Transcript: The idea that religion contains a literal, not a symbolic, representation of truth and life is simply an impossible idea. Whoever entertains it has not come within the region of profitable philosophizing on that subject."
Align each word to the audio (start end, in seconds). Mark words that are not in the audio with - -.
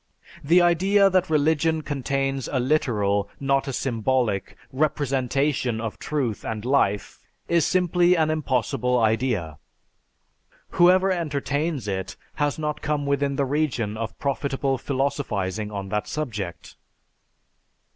The 0.43 0.63
idea 0.63 1.11
that 1.11 1.29
religion 1.29 1.83
contains 1.83 2.49
a 2.51 2.59
literal, 2.59 3.29
not 3.39 3.67
a 3.67 3.71
symbolic, 3.71 4.57
representation 4.73 5.79
of 5.79 5.99
truth 5.99 6.43
and 6.43 6.65
life 6.65 7.19
is 7.47 7.67
simply 7.67 8.15
an 8.15 8.31
impossible 8.31 8.97
idea. 8.97 9.59
Whoever 10.71 11.11
entertains 11.11 11.87
it 11.87 12.15
has 12.41 12.57
not 12.57 12.81
come 12.81 13.05
within 13.05 13.35
the 13.35 13.45
region 13.45 13.95
of 13.95 14.17
profitable 14.17 14.79
philosophizing 14.79 15.69
on 15.69 15.89
that 15.89 16.07
subject." 16.07 16.77